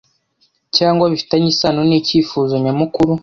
[0.77, 3.13] cyangwa bifitanye isano nicyifuzo nyamukuru